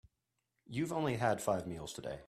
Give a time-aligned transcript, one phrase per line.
[0.67, 2.17] You've only had five meals today.